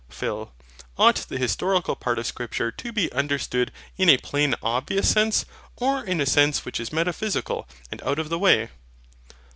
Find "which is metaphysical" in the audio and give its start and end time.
6.65-7.69